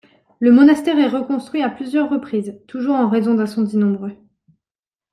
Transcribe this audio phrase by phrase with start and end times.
[0.39, 4.17] Le monastère est reconstruit à plusieurs reprises, toujours en raison d'incendies nombreux.